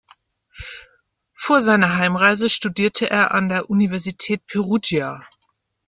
[1.31, 5.27] Vor seiner Heimreise studierte er an der Universität Perugia.